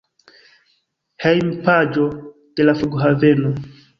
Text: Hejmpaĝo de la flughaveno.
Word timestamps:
Hejmpaĝo 1.25 2.07
de 2.61 2.67
la 2.69 2.75
flughaveno. 2.83 3.55